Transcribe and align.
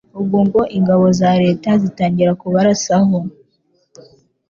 ubwo 0.19 0.37
ngo 0.45 0.61
ingabo 0.77 1.05
za 1.19 1.31
leta 1.43 1.69
zitangira 1.81 2.31
kubarasaho 2.41 3.17